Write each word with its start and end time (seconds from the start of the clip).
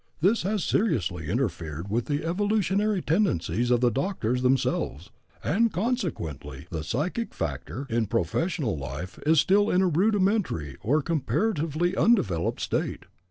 This 0.19 0.41
has 0.41 0.63
seriously 0.63 1.29
interfered 1.29 1.91
with 1.91 2.05
the 2.05 2.25
evolutionary 2.25 3.03
tendencies 3.03 3.69
of 3.69 3.81
the 3.81 3.91
doctors 3.91 4.41
themselves, 4.41 5.11
and 5.43 5.71
consequently 5.71 6.65
the 6.71 6.83
psychic 6.83 7.35
factor 7.35 7.85
in 7.87 8.07
professional 8.07 8.75
life 8.75 9.19
is 9.27 9.39
still 9.39 9.69
in 9.69 9.83
a 9.83 9.87
rudimentary 9.87 10.75
or 10.81 11.03
comparatively 11.03 11.95
undeveloped 11.95 12.61
state. 12.61 13.03